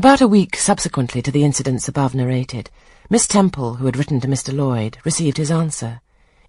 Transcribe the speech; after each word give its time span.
About 0.00 0.22
a 0.22 0.26
week 0.26 0.56
subsequently 0.56 1.20
to 1.20 1.30
the 1.30 1.44
incidents 1.44 1.86
above 1.86 2.14
narrated, 2.14 2.70
Miss 3.10 3.26
Temple, 3.26 3.74
who 3.74 3.84
had 3.84 3.98
written 3.98 4.18
to 4.22 4.28
Mr. 4.28 4.50
Lloyd, 4.50 4.96
received 5.04 5.36
his 5.36 5.50
answer. 5.50 6.00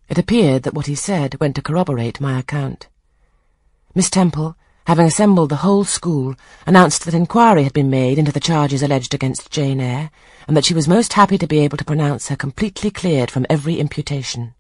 It 0.08 0.18
appeared 0.18 0.64
that 0.64 0.74
what 0.74 0.86
he 0.86 0.96
said 0.96 1.38
went 1.42 1.58
to 1.58 1.62
corroborate 1.62 2.22
my 2.22 2.40
account. 2.40 2.88
Miss 3.94 4.10
Temple, 4.10 4.56
having 4.88 5.06
assembled 5.06 5.50
the 5.50 5.68
whole 5.68 5.84
school, 5.84 6.34
announced 6.66 7.04
that 7.04 7.14
inquiry 7.14 7.64
had 7.64 7.74
been 7.74 7.90
made 7.90 8.18
into 8.18 8.32
the 8.32 8.40
charges 8.40 8.82
alleged 8.82 9.14
against 9.14 9.52
Jane 9.52 9.82
Eyre, 9.82 10.12
and 10.48 10.56
that 10.56 10.64
she 10.64 10.74
was 10.74 10.88
most 10.88 11.12
happy 11.12 11.38
to 11.38 11.46
be 11.46 11.60
able 11.60 11.76
to 11.76 11.84
pronounce 11.84 12.30
her 12.30 12.38
completely 12.38 12.90
cleared 12.90 13.30
from 13.30 13.46
every 13.50 13.82
imputation. 13.82 14.54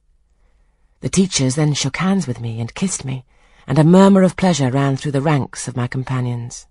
The 0.99 1.07
teachers 1.07 1.55
then 1.55 1.75
shook 1.75 1.95
hands 1.95 2.27
with 2.27 2.41
me 2.41 2.59
and 2.59 2.75
kissed 2.75 3.05
me, 3.05 3.23
and 3.65 3.79
a 3.79 3.85
murmur 3.85 4.23
of 4.23 4.35
pleasure 4.35 4.69
ran 4.69 4.97
through 4.97 5.13
the 5.13 5.21
ranks 5.21 5.69
of 5.69 5.77
my 5.77 5.87
companions. 5.87 6.67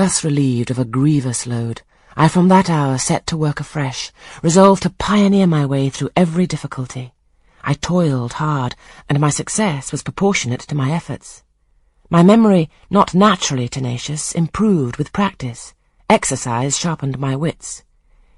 Thus 0.00 0.24
relieved 0.24 0.70
of 0.70 0.78
a 0.78 0.86
grievous 0.86 1.46
load, 1.46 1.82
I 2.16 2.26
from 2.26 2.48
that 2.48 2.70
hour 2.70 2.96
set 2.96 3.26
to 3.26 3.36
work 3.36 3.60
afresh, 3.60 4.10
resolved 4.42 4.84
to 4.84 4.88
pioneer 4.88 5.46
my 5.46 5.66
way 5.66 5.90
through 5.90 6.08
every 6.16 6.46
difficulty. 6.46 7.12
I 7.62 7.74
toiled 7.74 8.32
hard, 8.40 8.76
and 9.10 9.20
my 9.20 9.28
success 9.28 9.92
was 9.92 10.02
proportionate 10.02 10.60
to 10.60 10.74
my 10.74 10.90
efforts. 10.90 11.44
My 12.08 12.22
memory, 12.22 12.70
not 12.88 13.12
naturally 13.14 13.68
tenacious, 13.68 14.32
improved 14.32 14.96
with 14.96 15.12
practice. 15.12 15.74
Exercise 16.08 16.78
sharpened 16.78 17.18
my 17.18 17.36
wits. 17.36 17.82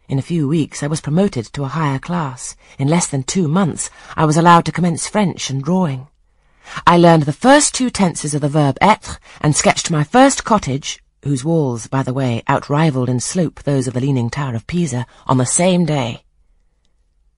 In 0.08 0.18
a 0.18 0.28
few 0.30 0.48
weeks 0.48 0.82
I 0.82 0.88
was 0.88 1.00
promoted 1.00 1.44
to 1.52 1.62
a 1.62 1.74
higher 1.78 2.00
class. 2.00 2.56
In 2.76 2.88
less 2.88 3.06
than 3.06 3.22
two 3.22 3.46
months 3.46 3.88
I 4.16 4.24
was 4.24 4.36
allowed 4.36 4.64
to 4.64 4.72
commence 4.72 5.06
French 5.06 5.48
and 5.48 5.62
drawing. 5.62 6.08
I 6.88 6.98
learned 6.98 7.22
the 7.22 7.32
first 7.32 7.72
two 7.72 7.88
tenses 7.88 8.34
of 8.34 8.40
the 8.40 8.48
verb 8.48 8.78
être 8.82 9.20
and 9.40 9.54
sketched 9.54 9.92
my 9.92 10.02
first 10.02 10.42
cottage, 10.42 10.98
whose 11.24 11.44
walls, 11.44 11.86
by 11.86 12.02
the 12.02 12.12
way, 12.12 12.42
outrivaled 12.48 13.08
in 13.08 13.20
slope 13.20 13.62
those 13.62 13.86
of 13.86 13.94
the 13.94 14.00
Leaning 14.00 14.28
Tower 14.28 14.54
of 14.54 14.66
Pisa, 14.66 15.06
on 15.26 15.38
the 15.38 15.46
same 15.46 15.84
day. 15.84 16.24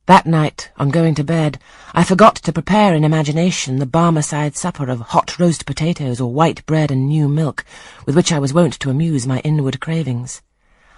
That 0.07 0.27
night, 0.27 0.71
on 0.77 0.91
going 0.91 1.15
to 1.15 1.25
bed, 1.25 1.59
I 1.95 2.05
forgot 2.05 2.37
to 2.37 2.53
prepare 2.53 2.95
in 2.95 3.05
imagination 3.05 3.79
the 3.79 3.87
Barmecide 3.87 4.55
supper 4.55 4.91
of 4.91 5.01
hot 5.01 5.39
roast 5.39 5.65
potatoes 5.65 6.21
or 6.21 6.33
white 6.33 6.65
bread 6.67 6.91
and 6.91 7.09
new 7.09 7.29
milk, 7.29 7.65
with 8.05 8.15
which 8.15 8.33
I 8.33 8.39
was 8.39 8.53
wont 8.53 8.79
to 8.81 8.91
amuse 8.91 9.27
my 9.27 9.41
inward 9.41 9.81
cravings. 9.81 10.43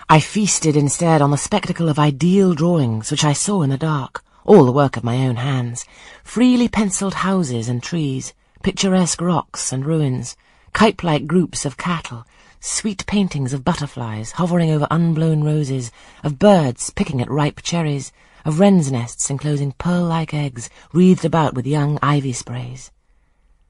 I 0.08 0.20
feasted 0.20 0.76
instead 0.76 1.22
on 1.22 1.30
the 1.30 1.36
spectacle 1.36 1.88
of 1.88 1.98
ideal 1.98 2.54
drawings 2.54 3.10
which 3.10 3.24
I 3.24 3.32
saw 3.32 3.62
in 3.62 3.70
the 3.70 3.76
dark, 3.78 4.24
all 4.44 4.64
the 4.64 4.72
work 4.72 4.96
of 4.96 5.04
my 5.04 5.26
own 5.26 5.36
hands, 5.36 5.84
freely 6.22 6.68
pencilled 6.68 7.14
houses 7.14 7.68
and 7.68 7.82
trees, 7.82 8.32
picturesque 8.62 9.20
rocks 9.20 9.72
and 9.72 9.84
ruins, 9.84 10.36
Cuyp-like 10.72 11.26
groups 11.26 11.64
of 11.64 11.76
cattle, 11.76 12.26
sweet 12.60 13.06
paintings 13.06 13.52
of 13.52 13.64
butterflies 13.64 14.32
hovering 14.32 14.70
over 14.70 14.86
unblown 14.90 15.44
roses, 15.44 15.90
of 16.22 16.38
birds 16.38 16.90
picking 16.90 17.20
at 17.20 17.30
ripe 17.30 17.60
cherries, 17.62 18.12
of 18.44 18.60
wren's 18.60 18.90
nests 18.90 19.30
enclosing 19.30 19.72
pearl-like 19.72 20.32
eggs 20.32 20.70
wreathed 20.92 21.24
about 21.24 21.54
with 21.54 21.66
young 21.66 21.98
ivy 22.02 22.32
sprays. 22.32 22.90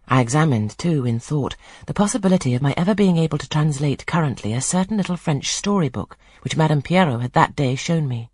I 0.08 0.20
examined, 0.20 0.78
too, 0.78 1.04
in 1.04 1.18
thought, 1.18 1.56
the 1.86 1.94
possibility 1.94 2.54
of 2.54 2.62
my 2.62 2.74
ever 2.76 2.94
being 2.94 3.16
able 3.16 3.38
to 3.38 3.48
translate 3.48 4.06
currently 4.06 4.52
a 4.52 4.60
certain 4.60 4.96
little 4.96 5.16
French 5.16 5.48
story-book 5.48 6.16
which 6.42 6.56
Madame 6.56 6.82
Pierrot 6.82 7.22
had 7.22 7.32
that 7.32 7.56
day 7.56 7.74
shown 7.74 8.06
me. 8.06 8.30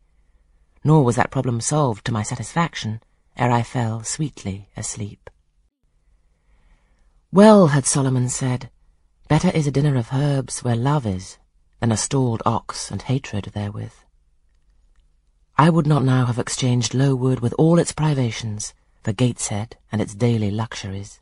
Nor 0.84 1.04
was 1.04 1.16
that 1.16 1.30
problem 1.30 1.60
solved 1.60 2.04
to 2.04 2.12
my 2.12 2.22
satisfaction 2.22 3.00
ere 3.36 3.50
I 3.50 3.62
fell 3.62 4.02
sweetly 4.02 4.68
asleep. 4.76 5.30
Well, 7.32 7.68
had 7.68 7.86
Solomon 7.86 8.28
said, 8.28 8.68
better 9.32 9.56
is 9.56 9.66
a 9.66 9.70
dinner 9.70 9.96
of 9.96 10.12
herbs 10.12 10.62
where 10.62 10.76
love 10.76 11.06
is 11.06 11.38
than 11.80 11.90
a 11.90 11.96
stalled 11.96 12.42
ox 12.44 12.90
and 12.90 13.00
hatred 13.00 13.50
therewith. 13.54 13.94
I 15.56 15.70
would 15.70 15.86
not 15.86 16.04
now 16.04 16.26
have 16.26 16.38
exchanged 16.38 16.92
Lowood 16.92 17.40
with 17.40 17.54
all 17.54 17.78
its 17.78 17.92
privations 17.92 18.74
for 19.02 19.14
Gateshead 19.14 19.78
and 19.90 20.02
its 20.02 20.14
daily 20.14 20.50
luxuries. 20.50 21.21